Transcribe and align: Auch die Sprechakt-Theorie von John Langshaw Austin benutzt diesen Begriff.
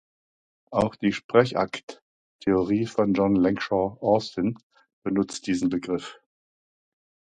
Auch 0.71 0.95
die 0.95 1.13
Sprechakt-Theorie 1.13 2.87
von 2.87 3.13
John 3.13 3.35
Langshaw 3.35 3.99
Austin 4.01 4.57
benutzt 5.05 5.45
diesen 5.45 5.69
Begriff. 5.69 6.19